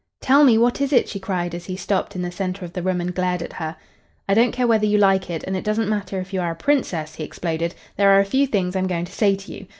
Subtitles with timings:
[0.19, 0.57] "Tell me!
[0.57, 3.13] What is it?" she cried, as he stopped in the center of the room and
[3.13, 3.75] glared at her.
[4.27, 6.55] "I don't care whether you like it and it doesn't matter if you are a
[6.55, 9.67] Princess," he exploded, "there are a few things I'm going to say to you.